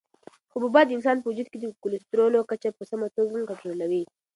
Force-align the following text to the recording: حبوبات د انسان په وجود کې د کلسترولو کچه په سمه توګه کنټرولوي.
حبوبات 0.53 0.85
د 0.87 0.91
انسان 0.97 1.17
په 1.19 1.27
وجود 1.29 1.47
کې 1.49 1.57
د 1.59 1.65
کلسترولو 1.83 2.39
کچه 2.49 2.69
په 2.77 2.83
سمه 2.89 3.07
توګه 3.15 3.35
کنټرولوي. 3.49 4.03